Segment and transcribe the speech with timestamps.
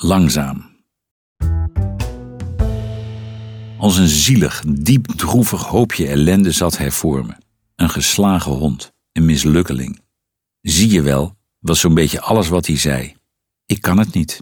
[0.00, 0.70] Langzaam.
[3.78, 7.32] Als een zielig, diep droevig hoopje ellende zat hij voor me.
[7.76, 10.00] Een geslagen hond, een mislukkeling.
[10.60, 13.14] Zie je wel, was zo'n beetje alles wat hij zei.
[13.66, 14.40] Ik kan het niet.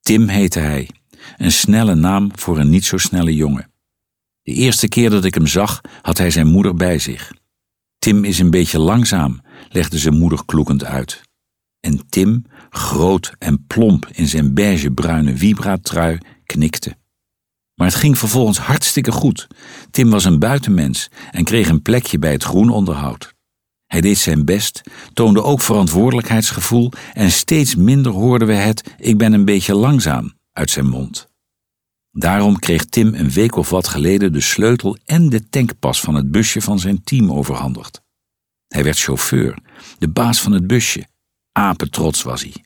[0.00, 0.88] Tim heette hij,
[1.36, 3.72] een snelle naam voor een niet zo snelle jongen.
[4.42, 7.32] De eerste keer dat ik hem zag, had hij zijn moeder bij zich.
[7.98, 11.22] Tim is een beetje langzaam, legde zijn moeder kloekend uit.
[11.80, 16.96] En Tim, groot en plomp in zijn beigebruine vibra-trui, knikte.
[17.74, 19.46] Maar het ging vervolgens hartstikke goed.
[19.90, 23.34] Tim was een buitenmens en kreeg een plekje bij het groenonderhoud.
[23.86, 29.32] Hij deed zijn best, toonde ook verantwoordelijkheidsgevoel en steeds minder hoorden we het ik ben
[29.32, 31.28] een beetje langzaam uit zijn mond.
[32.10, 36.30] Daarom kreeg Tim een week of wat geleden de sleutel en de tankpas van het
[36.30, 38.02] busje van zijn team overhandigd.
[38.68, 39.58] Hij werd chauffeur,
[39.98, 41.10] de baas van het busje.
[41.52, 42.64] Apetrots was hij.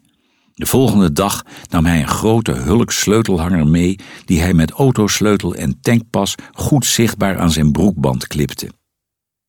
[0.54, 6.34] De volgende dag nam hij een grote hulksleutelhanger mee die hij met autosleutel en tankpas
[6.52, 8.70] goed zichtbaar aan zijn broekband klipte.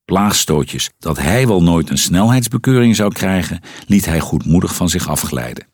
[0.06, 5.68] Plaagstootjes dat hij wel nooit een snelheidsbekeuring zou krijgen, liet hij goedmoedig van zich afglijden.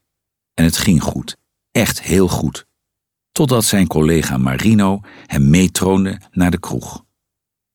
[0.54, 1.38] En het ging goed,
[1.72, 2.66] echt heel goed,
[3.32, 7.04] totdat zijn collega Marino hem meetroonde naar de kroeg.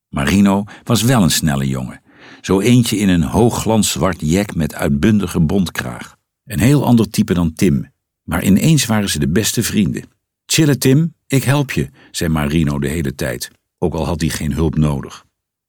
[0.08, 2.02] Marino was wel een snelle jongen,
[2.40, 6.16] zo eentje in een hoogglans zwart jek met uitbundige bondkraag.
[6.44, 7.90] Een heel ander type dan Tim,
[8.22, 10.04] maar ineens waren ze de beste vrienden.
[10.46, 14.52] Chille Tim, ik help je, zei Marino de hele tijd, ook al had hij geen
[14.52, 15.24] hulp nodig.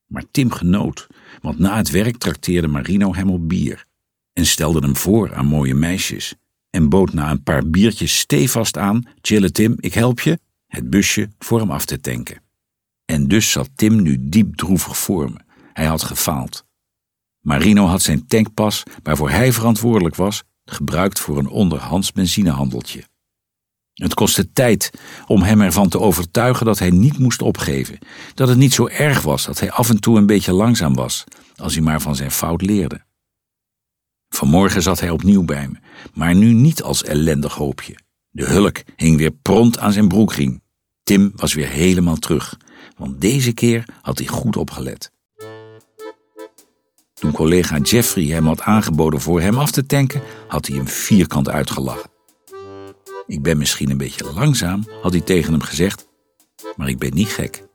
[0.06, 1.08] Maar Tim genoot,
[1.42, 3.86] want na het werk trakteerde Marino hem op bier
[4.34, 6.36] en stelde hem voor aan mooie meisjes
[6.70, 11.30] en bood na een paar biertjes stevast aan, chille Tim, ik help je, het busje
[11.40, 12.42] voor hem af te tanken.
[13.06, 15.40] En dus zat Tim nu diep droevig voor me.
[15.80, 16.66] Hij had gefaald.
[17.40, 23.04] Marino had zijn tankpas, waarvoor hij verantwoordelijk was, gebruikt voor een onderhands benzinehandeltje.
[23.94, 24.92] Het kostte tijd
[25.28, 28.00] om hem ervan te overtuigen dat hij niet moest opgeven,
[28.34, 31.24] dat het niet zo erg was dat hij af en toe een beetje langzaam was,
[31.56, 33.06] als hij maar van zijn fout leerde.
[34.30, 35.80] Vanmorgen zat hij opnieuw bij me,
[36.14, 37.98] maar nu niet als ellendig hoopje.
[38.30, 40.62] De hulk hing weer pront aan zijn broekriem.
[41.04, 42.58] Tim was weer helemaal terug,
[42.98, 45.12] want deze keer had hij goed opgelet.
[47.32, 52.10] Collega Jeffrey hem had aangeboden voor hem af te tanken, had hij hem vierkant uitgelachen.
[53.28, 56.08] Ik ben misschien een beetje langzaam, had hij tegen hem gezegd,
[56.76, 57.69] maar ik ben niet gek.